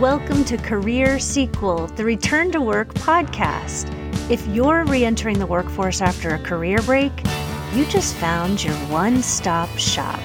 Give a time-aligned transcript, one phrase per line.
[0.00, 3.86] Welcome to Career Sequel, the Return to Work podcast.
[4.30, 7.12] If you're re entering the workforce after a career break,
[7.74, 10.18] you just found your one stop shop.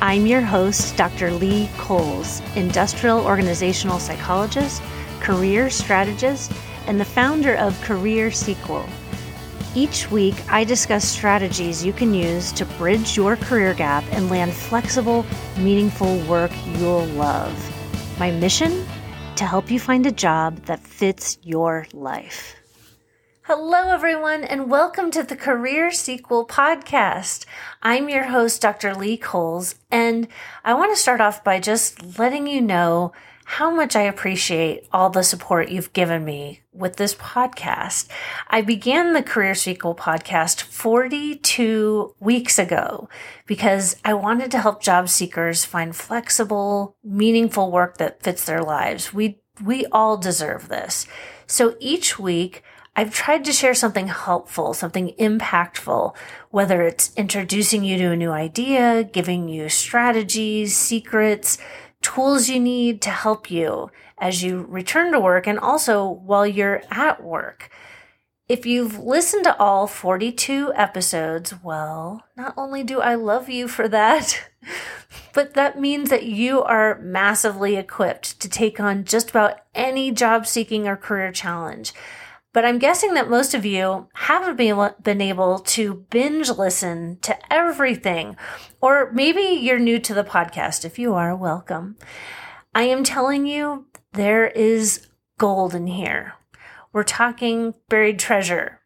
[0.00, 1.32] I'm your host, Dr.
[1.32, 4.80] Lee Coles, industrial organizational psychologist,
[5.18, 6.52] career strategist,
[6.86, 8.86] and the founder of Career Sequel.
[9.74, 14.52] Each week, I discuss strategies you can use to bridge your career gap and land
[14.52, 15.26] flexible,
[15.58, 17.81] meaningful work you'll love.
[18.22, 18.86] My mission?
[19.34, 22.54] To help you find a job that fits your life.
[23.42, 27.46] Hello, everyone, and welcome to the Career Sequel podcast.
[27.82, 28.94] I'm your host, Dr.
[28.94, 30.28] Lee Coles, and
[30.64, 33.12] I want to start off by just letting you know
[33.56, 38.08] how much I appreciate all the support you've given me with this podcast.
[38.48, 43.10] I began the Career Sequel podcast 42 weeks ago
[43.44, 49.12] because I wanted to help job seekers find flexible, meaningful work that fits their lives.
[49.12, 51.06] We, we all deserve this.
[51.46, 52.62] So each week,
[52.96, 56.16] I've tried to share something helpful, something impactful,
[56.50, 61.58] whether it's introducing you to a new idea, giving you strategies, secrets,
[62.02, 66.82] tools you need to help you as you return to work and also while you're
[66.90, 67.70] at work.
[68.48, 73.88] If you've listened to all 42 episodes, well, not only do I love you for
[73.88, 74.42] that,
[75.32, 80.46] but that means that you are massively equipped to take on just about any job
[80.46, 81.92] seeking or career challenge.
[82.52, 88.36] But I'm guessing that most of you haven't been able to binge listen to everything.
[88.80, 90.84] Or maybe you're new to the podcast.
[90.84, 91.96] If you are, welcome.
[92.74, 95.08] I am telling you, there is
[95.38, 96.34] gold in here.
[96.92, 98.80] We're talking buried treasure.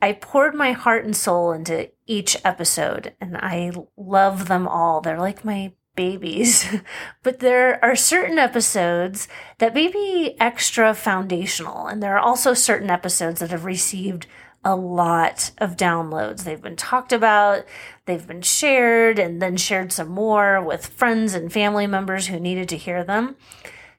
[0.00, 5.00] I poured my heart and soul into each episode and I love them all.
[5.00, 6.66] They're like my babies,
[7.22, 9.28] but there are certain episodes
[9.58, 11.86] that may be extra foundational.
[11.86, 14.26] And there are also certain episodes that have received
[14.64, 16.44] a lot of downloads.
[16.44, 17.64] They've been talked about,
[18.06, 22.68] they've been shared, and then shared some more with friends and family members who needed
[22.70, 23.36] to hear them.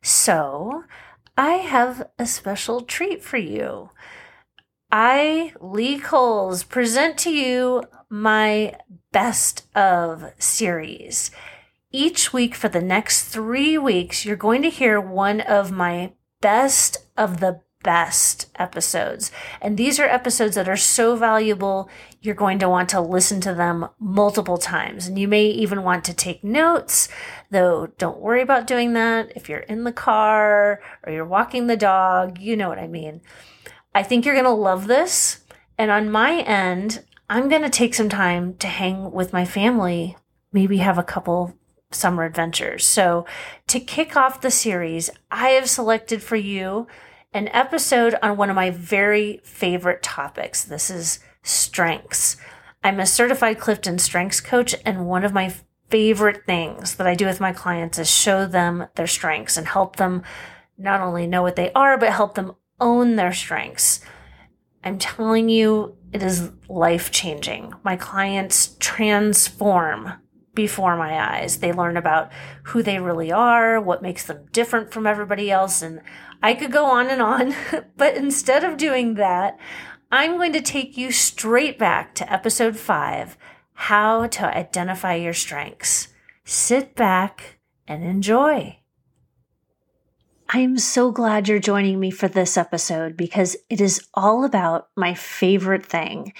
[0.02, 0.84] So
[1.38, 3.92] I have a special treat for you.
[4.92, 8.76] I, Lee Coles, present to you my
[9.12, 11.32] best of series
[11.96, 16.12] each week for the next three weeks, you're going to hear one of my
[16.42, 19.32] best of the best episodes.
[19.62, 21.88] And these are episodes that are so valuable,
[22.20, 25.08] you're going to want to listen to them multiple times.
[25.08, 27.08] And you may even want to take notes,
[27.52, 29.32] though don't worry about doing that.
[29.36, 33.22] If you're in the car or you're walking the dog, you know what I mean.
[33.94, 35.46] I think you're going to love this.
[35.78, 40.18] And on my end, I'm going to take some time to hang with my family,
[40.52, 41.56] maybe have a couple
[41.92, 42.86] summer adventures.
[42.86, 43.26] So,
[43.68, 46.88] to kick off the series, I have selected for you
[47.34, 50.64] an episode on one of my very favorite topics.
[50.64, 52.38] This is strengths.
[52.84, 55.54] I'm a certified Clifton strengths coach, and one of my
[55.90, 59.98] favorite things that I do with my clients is show them their strengths and help
[59.98, 60.24] them
[60.78, 64.02] not only know what they are, but help them own their strengths.
[64.84, 67.74] I'm telling you, it is life changing.
[67.84, 70.14] My clients transform
[70.56, 71.58] before my eyes.
[71.58, 72.32] They learn about
[72.64, 75.82] who they really are, what makes them different from everybody else.
[75.82, 76.02] And
[76.42, 77.54] I could go on and on,
[77.98, 79.60] but instead of doing that,
[80.12, 83.38] I'm going to take you straight back to episode five
[83.74, 86.08] how to identify your strengths.
[86.46, 88.80] Sit back and enjoy.
[90.56, 94.88] I am so glad you're joining me for this episode because it is all about
[94.96, 96.32] my favorite thing.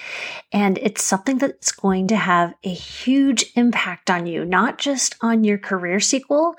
[0.50, 5.44] And it's something that's going to have a huge impact on you, not just on
[5.44, 6.54] your career sequel,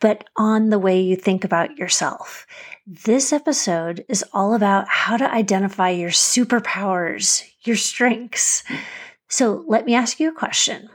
[0.00, 2.46] but on the way you think about yourself.
[2.86, 8.64] This episode is all about how to identify your superpowers, your strengths.
[9.28, 10.90] So let me ask you a question.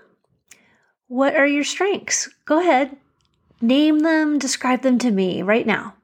[1.07, 2.29] What are your strengths?
[2.45, 2.97] Go ahead.
[3.61, 5.95] Name them, describe them to me right now.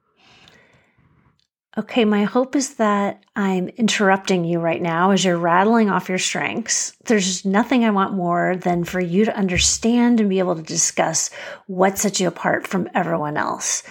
[1.79, 6.17] Okay, my hope is that I'm interrupting you right now as you're rattling off your
[6.17, 6.91] strengths.
[7.05, 11.29] There's nothing I want more than for you to understand and be able to discuss
[11.67, 13.83] what sets you apart from everyone else.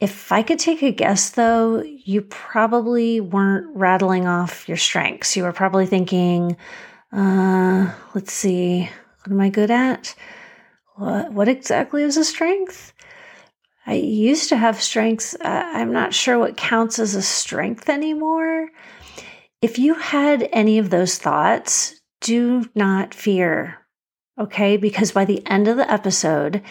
[0.00, 5.36] If I could take a guess though, you probably weren't rattling off your strengths.
[5.36, 6.56] You were probably thinking,
[7.12, 8.88] uh, let's see,
[9.24, 10.14] what am I good at?
[10.94, 12.94] What, what exactly is a strength?
[13.86, 15.34] I used to have strengths.
[15.34, 18.68] Uh, I'm not sure what counts as a strength anymore.
[19.62, 23.78] If you had any of those thoughts, do not fear,
[24.38, 24.76] okay?
[24.76, 26.62] Because by the end of the episode,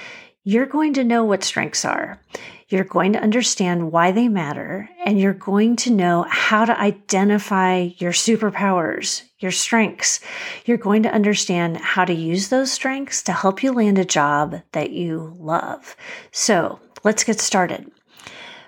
[0.44, 2.20] you're going to know what strengths are.
[2.68, 7.90] You're going to understand why they matter, and you're going to know how to identify
[7.98, 10.20] your superpowers, your strengths.
[10.66, 14.62] You're going to understand how to use those strengths to help you land a job
[14.72, 15.96] that you love.
[16.32, 17.90] So let's get started.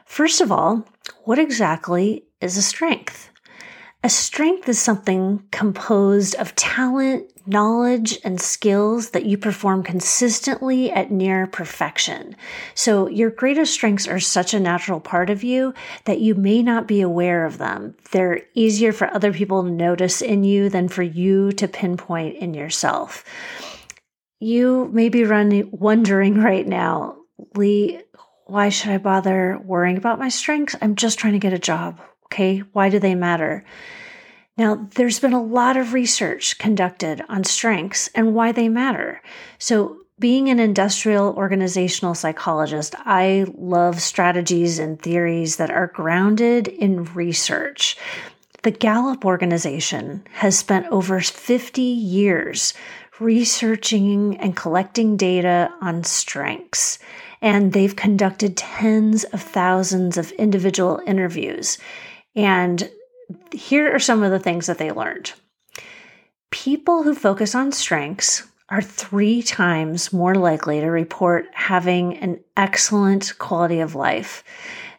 [0.06, 0.88] First of all,
[1.26, 3.30] what exactly is a strength?
[4.04, 11.12] A strength is something composed of talent, knowledge, and skills that you perform consistently at
[11.12, 12.36] near perfection.
[12.76, 15.74] So your greatest strengths are such a natural part of you
[16.06, 17.96] that you may not be aware of them.
[18.12, 22.54] They're easier for other people to notice in you than for you to pinpoint in
[22.54, 23.26] yourself.
[24.40, 27.18] You may be running, wondering right now,
[27.56, 28.02] Lee,
[28.48, 30.76] why should I bother worrying about my strengths?
[30.82, 32.02] I'm just trying to get a job.
[32.26, 32.60] Okay.
[32.60, 33.64] Why do they matter?
[34.58, 39.22] Now, there's been a lot of research conducted on strengths and why they matter.
[39.60, 47.04] So, being an industrial organizational psychologist, I love strategies and theories that are grounded in
[47.14, 47.98] research.
[48.64, 52.74] The Gallup organization has spent over 50 years
[53.20, 56.98] researching and collecting data on strengths,
[57.42, 61.78] and they've conducted tens of thousands of individual interviews.
[62.36, 62.90] And
[63.52, 65.34] here are some of the things that they learned.
[66.50, 73.38] People who focus on strengths are three times more likely to report having an excellent
[73.38, 74.44] quality of life.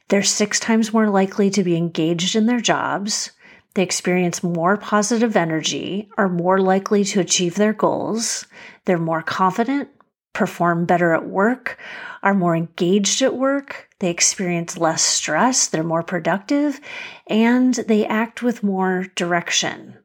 [0.08, 3.30] They're six times more likely to be engaged in their jobs.
[3.74, 8.46] They experience more positive energy, are more likely to achieve their goals.
[8.86, 9.90] They're more confident,
[10.38, 11.76] perform better at work,
[12.22, 16.80] are more engaged at work, they experience less stress, they're more productive,
[17.26, 19.98] and they act with more direction.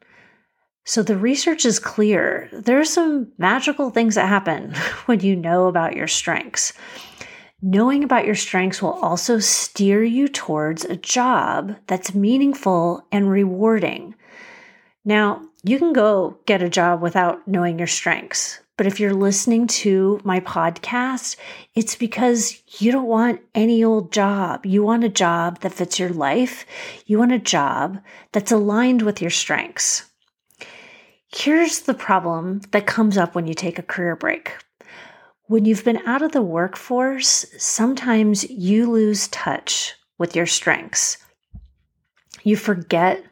[0.86, 2.50] So the research is clear.
[2.52, 4.74] There are some magical things that happen
[5.06, 6.74] when you know about your strengths.
[7.62, 14.16] Knowing about your strengths will also steer you towards a job that's meaningful and rewarding.
[15.06, 18.63] Now, you can go get a job without knowing your strengths.
[18.76, 21.36] But if you're listening to my podcast,
[21.76, 24.66] it's because you don't want any old job.
[24.66, 26.66] You want a job that fits your life.
[27.06, 28.00] You want a job
[28.32, 30.04] that's aligned with your strengths.
[31.28, 34.54] Here's the problem that comes up when you take a career break.
[35.46, 41.18] When you've been out of the workforce, sometimes you lose touch with your strengths.
[42.44, 43.24] You forget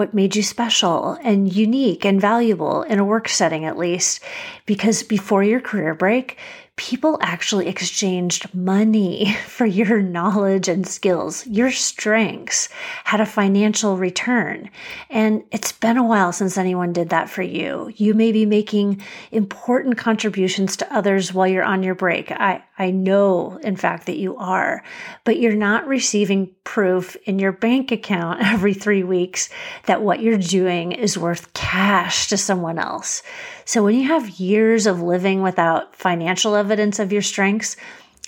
[0.00, 4.22] what made you special and unique and valuable in a work setting, at least.
[4.64, 6.38] Because before your career break,
[6.80, 11.46] people actually exchanged money for your knowledge and skills.
[11.46, 12.70] Your strengths
[13.04, 14.70] had a financial return.
[15.10, 17.92] And it's been a while since anyone did that for you.
[17.96, 22.32] You may be making important contributions to others while you're on your break.
[22.32, 24.82] I, I know, in fact, that you are,
[25.24, 29.50] but you're not receiving proof in your bank account every three weeks
[29.84, 33.22] that what you're doing is worth cash to someone else.
[33.70, 37.76] So when you have years of living without financial evidence of your strengths,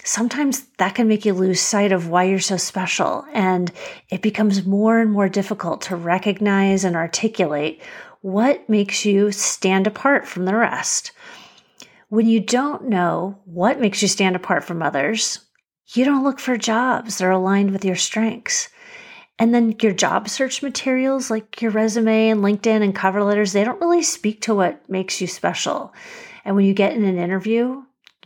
[0.05, 3.25] sometimes that can make you lose sight of why you're so special.
[3.33, 3.73] And
[4.09, 7.83] it becomes more and more difficult to recognize and articulate
[8.21, 11.11] what makes you stand apart from the rest.
[12.09, 15.41] When you don't know what makes you stand apart from others,
[15.89, 18.69] you don't look for jobs that are aligned with your strengths.
[19.43, 23.65] And then your job search materials, like your resume and LinkedIn and cover letters, they
[23.65, 25.93] don't really speak to what makes you special.
[26.45, 27.83] And when you get in an interview,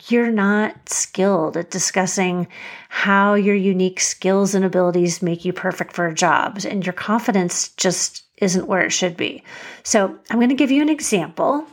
[0.08, 2.48] you're not skilled at discussing
[2.90, 6.60] how your unique skills and abilities make you perfect for a job.
[6.68, 9.42] And your confidence just isn't where it should be.
[9.84, 11.66] So I'm going to give you an example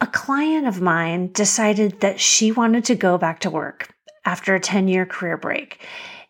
[0.00, 4.60] a client of mine decided that she wanted to go back to work after a
[4.60, 5.86] 10 year career break.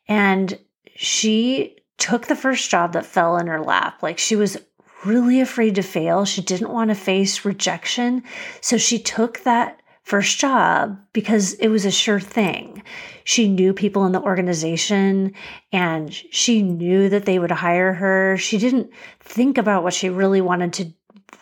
[0.09, 0.59] And
[0.95, 4.03] she took the first job that fell in her lap.
[4.03, 4.57] Like she was
[5.05, 6.25] really afraid to fail.
[6.25, 8.23] She didn't want to face rejection.
[8.61, 12.83] So she took that first job because it was a sure thing.
[13.25, 15.35] She knew people in the organization
[15.71, 18.39] and she knew that they would hire her.
[18.39, 18.91] She didn't
[19.21, 20.93] think about what she really wanted to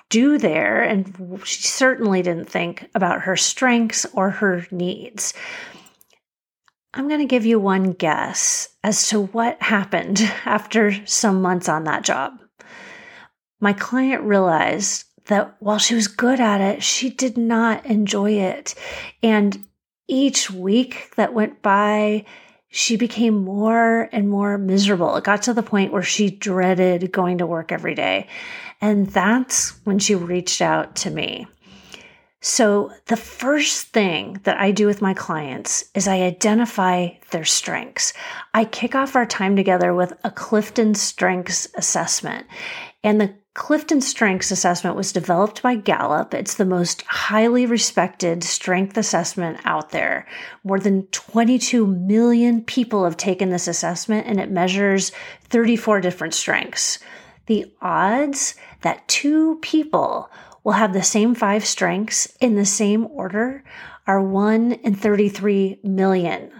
[0.09, 0.83] do there.
[0.83, 5.33] And she certainly didn't think about her strengths or her needs.
[6.97, 11.85] I'm going to give you one guess as to what happened after some months on
[11.85, 12.41] that job.
[13.61, 18.75] My client realized that while she was good at it, she did not enjoy it.
[19.23, 19.67] And
[20.09, 22.25] each week that went by,
[22.69, 25.17] she became more and more miserable.
[25.17, 28.27] It got to the point where she dreaded going to work every day.
[28.81, 31.47] And that's when she reached out to me.
[32.49, 38.13] So, the first thing that I do with my clients is I identify their strengths.
[38.55, 42.47] I kick off our time together with a Clifton Strengths Assessment.
[43.03, 46.35] And the Clifton Strengths Assessment was developed by Gallup.
[46.35, 50.25] It's the most highly respected strength assessment out there.
[50.63, 55.11] More than 22 million people have taken this assessment, and it measures
[55.49, 57.01] 34 different strengths.
[57.47, 60.31] The odds that two people
[60.67, 63.63] will have the same five strengths in the same order
[64.09, 66.51] are 1 in 33 million.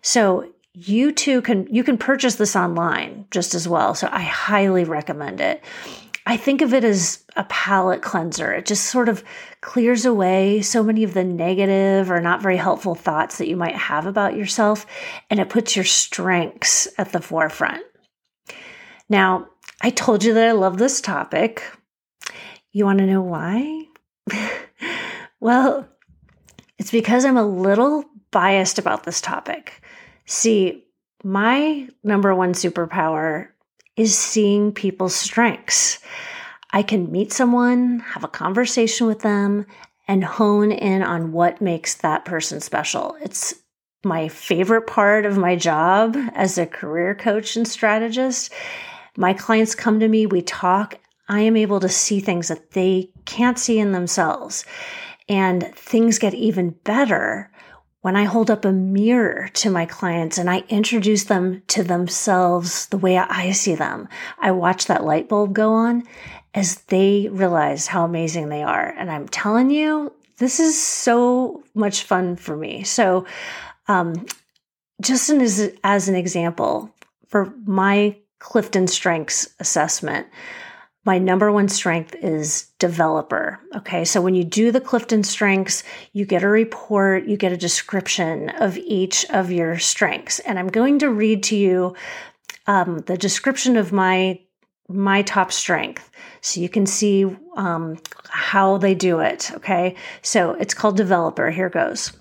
[0.00, 3.94] So you too can you can purchase this online just as well.
[3.94, 5.62] So I highly recommend it.
[6.26, 8.52] I think of it as a palate cleanser.
[8.52, 9.22] It just sort of
[9.60, 13.76] clears away so many of the negative or not very helpful thoughts that you might
[13.76, 14.86] have about yourself,
[15.30, 17.84] and it puts your strengths at the forefront.
[19.08, 19.50] Now,
[19.80, 21.62] I told you that I love this topic.
[22.72, 23.86] You want to know why?
[25.40, 25.86] well,
[26.78, 29.82] it's because I'm a little biased about this topic.
[30.24, 30.84] See,
[31.22, 33.48] my number one superpower
[33.96, 35.98] is seeing people's strengths.
[36.72, 39.66] I can meet someone, have a conversation with them,
[40.08, 43.16] and hone in on what makes that person special.
[43.20, 43.54] It's
[44.04, 48.52] my favorite part of my job as a career coach and strategist.
[49.16, 50.98] My clients come to me, we talk,
[51.32, 54.66] I am able to see things that they can't see in themselves.
[55.30, 57.50] And things get even better
[58.02, 62.86] when I hold up a mirror to my clients and I introduce them to themselves
[62.88, 64.08] the way I see them.
[64.40, 66.02] I watch that light bulb go on
[66.52, 68.92] as they realize how amazing they are.
[68.98, 72.82] And I'm telling you, this is so much fun for me.
[72.82, 73.24] So,
[73.88, 74.26] um,
[75.00, 76.94] just as, as an example,
[77.28, 80.26] for my Clifton Strengths assessment,
[81.04, 83.58] my number one strength is developer.
[83.76, 84.04] Okay.
[84.04, 85.82] So when you do the Clifton strengths,
[86.12, 90.38] you get a report, you get a description of each of your strengths.
[90.40, 91.96] And I'm going to read to you
[92.66, 94.40] um, the description of my
[94.88, 96.10] my top strength
[96.42, 97.24] so you can see
[97.56, 102.12] um, how they do it okay so it's called developer here goes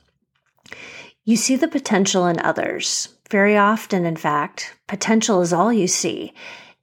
[1.25, 6.33] you see the potential in others very often in fact potential is all you see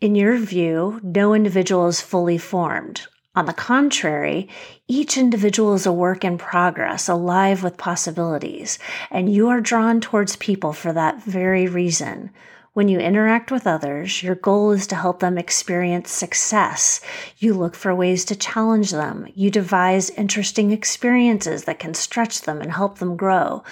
[0.00, 3.02] in your view, no individual is fully formed.
[3.35, 4.49] On the contrary,
[4.87, 8.78] each individual is a work in progress, alive with possibilities,
[9.11, 12.31] and you are drawn towards people for that very reason.
[12.75, 17.00] When you interact with others, your goal is to help them experience success.
[17.38, 19.26] You look for ways to challenge them.
[19.35, 23.64] You devise interesting experiences that can stretch them and help them grow.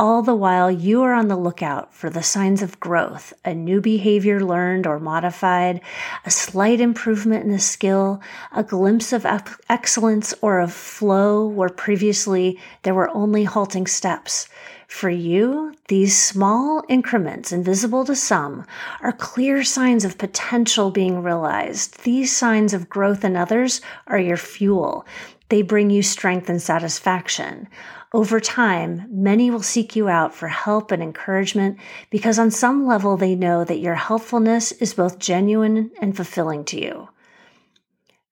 [0.00, 3.80] All the while, you are on the lookout for the signs of growth, a new
[3.80, 5.80] behavior learned or modified,
[6.24, 8.22] a slight improvement in a skill,
[8.54, 9.26] a glimpse of
[9.68, 14.48] excellence or of flow where previously there were only halting steps.
[14.86, 18.66] For you, these small increments, invisible to some,
[19.00, 22.04] are clear signs of potential being realized.
[22.04, 25.04] These signs of growth in others are your fuel.
[25.48, 27.66] They bring you strength and satisfaction.
[28.14, 33.16] Over time, many will seek you out for help and encouragement because on some level
[33.16, 37.08] they know that your helpfulness is both genuine and fulfilling to you.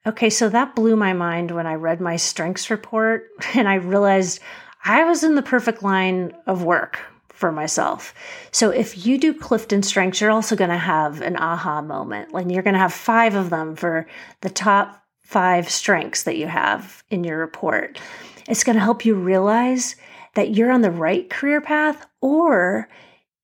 [0.06, 4.40] Okay, so that blew my mind when I read my strengths report and I realized
[4.84, 8.14] I was in the perfect line of work for myself.
[8.50, 12.32] So if you do Clifton Strengths, you're also going to have an aha moment.
[12.32, 14.06] And you're going to have five of them for
[14.40, 17.98] the top five strengths that you have in your report.
[18.48, 19.96] It's going to help you realize
[20.34, 22.88] that you're on the right career path or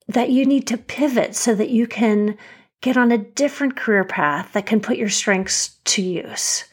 [0.07, 2.39] that you need to pivot so that you can
[2.83, 6.65] get on a different career path that can put your strengths to use.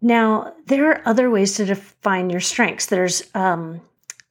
[0.00, 2.86] Now, there are other ways to define your strengths.
[2.86, 3.80] There's um,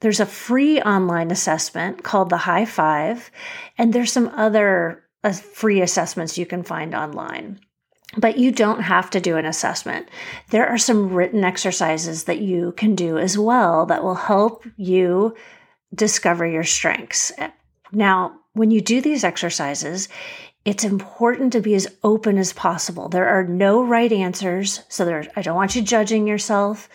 [0.02, 3.30] there's a free online assessment called the High Five,
[3.78, 7.60] and there's some other uh, free assessments you can find online.
[8.18, 10.10] But you don't have to do an assessment.
[10.50, 15.36] There are some written exercises that you can do as well that will help you
[15.94, 17.32] discover your strengths.
[17.92, 20.10] Now, when you do these exercises,
[20.66, 23.10] it's important to be as open as possible.
[23.10, 26.90] There are no right answers, so there I don't want you judging yourself.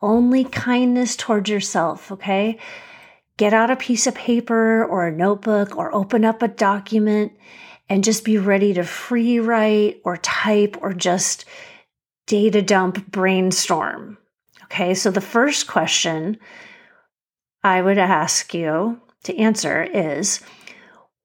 [0.00, 2.58] Only kindness towards yourself, okay?
[3.36, 7.32] Get out a piece of paper or a notebook or open up a document
[7.92, 11.44] and just be ready to free write or type or just
[12.26, 14.16] data dump brainstorm.
[14.64, 16.38] Okay, so the first question
[17.62, 20.40] I would ask you to answer is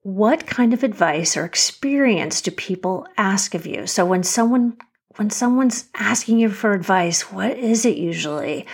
[0.02, 3.88] what kind of advice or experience do people ask of you?
[3.88, 4.76] So when someone
[5.16, 8.68] when someone's asking you for advice, what is it usually?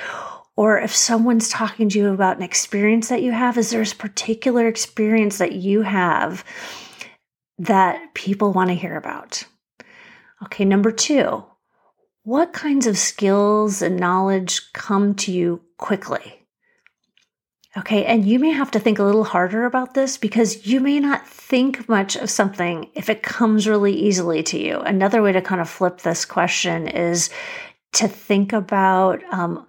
[0.55, 3.85] Or if someone's talking to you about an experience that you have, is there a
[3.85, 6.43] particular experience that you have
[7.60, 9.43] that people want to hear about?
[10.43, 11.43] Okay, number two,
[12.24, 16.43] what kinds of skills and knowledge come to you quickly?
[17.75, 21.00] Okay, and you may have to think a little harder about this because you may
[21.00, 24.79] not think much of something if it comes really easily to you.
[24.79, 27.31] Another way to kind of flip this question is
[27.93, 29.65] to think about um,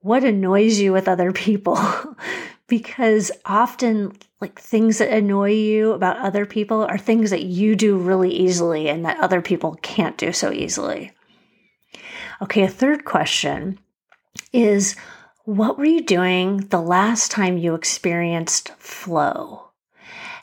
[0.00, 1.78] what annoys you with other people.
[2.68, 7.96] because often, like things that annoy you about other people are things that you do
[7.96, 11.10] really easily and that other people can't do so easily.
[12.40, 13.78] Okay, a third question
[14.52, 14.94] is
[15.44, 19.64] what were you doing the last time you experienced flow?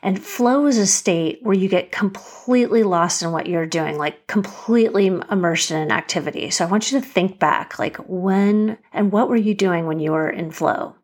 [0.01, 4.27] And flow is a state where you get completely lost in what you're doing, like
[4.27, 6.50] completely immersed in an activity.
[6.50, 10.00] So I want you to think back, like when and what were you doing when
[10.00, 10.96] you were in flow?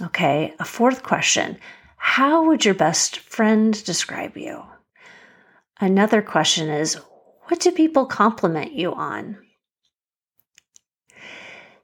[0.00, 1.58] Okay, a fourth question
[1.96, 4.62] How would your best friend describe you?
[5.80, 6.94] Another question is
[7.44, 9.38] What do people compliment you on?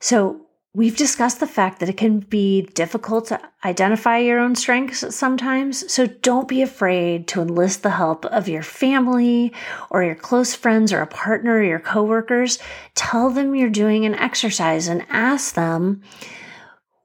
[0.00, 0.44] So,
[0.76, 5.90] We've discussed the fact that it can be difficult to identify your own strengths sometimes,
[5.92, 9.52] so don't be afraid to enlist the help of your family
[9.88, 12.58] or your close friends or a partner or your coworkers.
[12.96, 16.02] Tell them you're doing an exercise and ask them,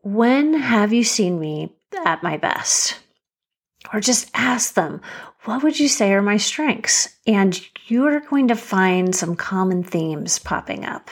[0.02, 1.76] When have you seen me
[2.06, 3.00] at my best?
[3.94, 5.02] Or just ask them,
[5.46, 7.10] What would you say are my strengths?
[7.26, 11.10] And you're going to find some common themes popping up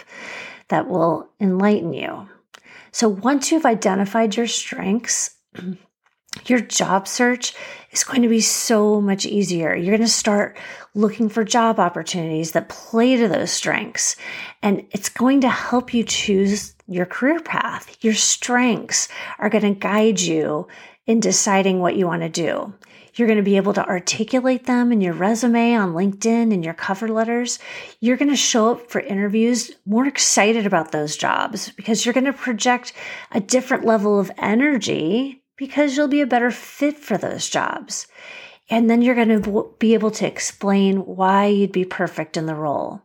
[0.70, 2.30] that will enlighten you.
[2.92, 5.36] So once you've identified your strengths,
[6.46, 7.54] your job search
[7.92, 9.76] is going to be so much easier.
[9.76, 10.58] You're going to start
[10.94, 14.16] looking for job opportunities that play to those strengths.
[14.62, 17.98] And it's going to help you choose your career path.
[18.02, 19.08] Your strengths
[19.40, 20.68] are going to guide you
[21.06, 22.74] in deciding what you want to do.
[23.16, 26.76] You're going to be able to articulate them in your resume on LinkedIn and your
[26.76, 27.58] cover letters.
[28.00, 32.26] You're going to show up for interviews more excited about those jobs because you're going
[32.26, 32.94] to project
[33.32, 38.06] a different level of energy because you'll be a better fit for those jobs.
[38.70, 42.56] And then you're going to be able to explain why you'd be perfect in the
[42.56, 43.02] role.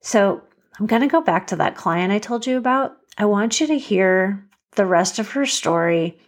[0.00, 0.42] So
[0.78, 2.96] I'm going to go back to that client I told you about.
[3.16, 6.18] I want you to hear the rest of her story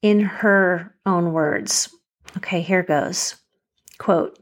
[0.00, 1.92] in her own words.
[2.36, 3.36] Okay, here goes.
[3.98, 4.38] Quote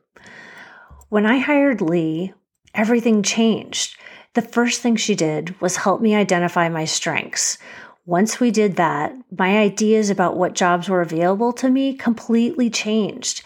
[1.08, 2.34] When I hired Lee,
[2.74, 3.96] everything changed.
[4.34, 7.56] The first thing she did was help me identify my strengths.
[8.04, 13.42] Once we did that, my ideas about what jobs were available to me completely changed.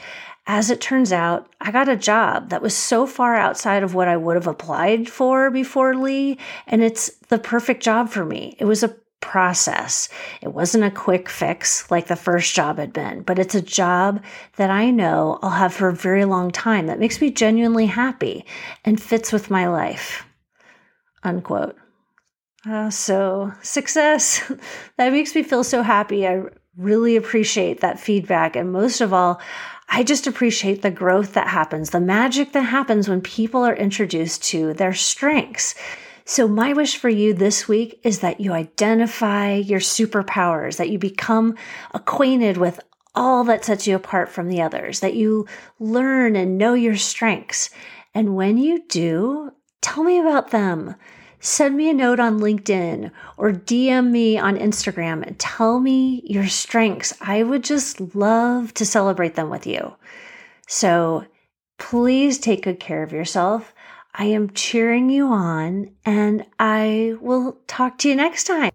[0.50, 4.08] As it turns out, I got a job that was so far outside of what
[4.08, 8.56] I would have applied for before Lee, and it's the perfect job for me.
[8.58, 10.08] It was a process.
[10.40, 14.24] It wasn't a quick fix like the first job had been, but it's a job
[14.56, 18.46] that I know I'll have for a very long time that makes me genuinely happy
[18.86, 20.24] and fits with my life.
[21.22, 21.76] Unquote.
[22.66, 24.50] Uh, so, success.
[24.96, 26.26] that makes me feel so happy.
[26.26, 26.44] I
[26.78, 28.56] really appreciate that feedback.
[28.56, 29.40] And most of all,
[29.88, 34.44] I just appreciate the growth that happens, the magic that happens when people are introduced
[34.44, 35.74] to their strengths.
[36.24, 40.98] So, my wish for you this week is that you identify your superpowers, that you
[40.98, 41.56] become
[41.94, 42.80] acquainted with
[43.14, 45.46] all that sets you apart from the others, that you
[45.80, 47.70] learn and know your strengths.
[48.14, 50.96] And when you do, tell me about them.
[51.40, 56.48] Send me a note on LinkedIn or DM me on Instagram and tell me your
[56.48, 57.14] strengths.
[57.20, 59.94] I would just love to celebrate them with you.
[60.66, 61.24] So
[61.78, 63.72] please take good care of yourself.
[64.14, 68.72] I am cheering you on, and I will talk to you next time.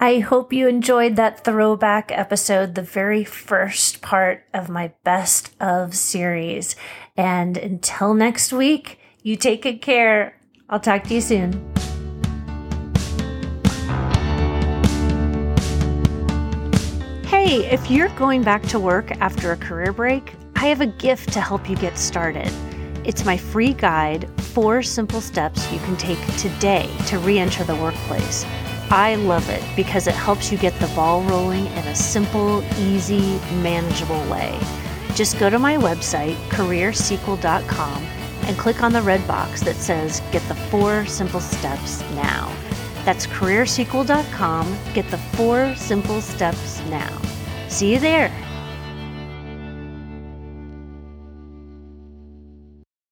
[0.00, 5.94] I hope you enjoyed that throwback episode, the very first part of my best of
[5.94, 6.76] series.
[7.16, 10.40] And until next week, you take good care.
[10.72, 11.52] I'll talk to you soon.
[17.26, 21.30] Hey, if you're going back to work after a career break, I have a gift
[21.34, 22.50] to help you get started.
[23.04, 27.76] It's my free guide, Four Simple Steps You Can Take Today to Re Enter the
[27.76, 28.46] Workplace.
[28.90, 33.38] I love it because it helps you get the ball rolling in a simple, easy,
[33.60, 34.58] manageable way.
[35.14, 38.06] Just go to my website, careersequel.com,
[38.44, 42.52] and click on the red box that says Get the Four Simple Steps Now.
[43.04, 44.78] That's careersequel.com.
[44.94, 47.20] Get the four simple steps now.
[47.68, 48.30] See you there.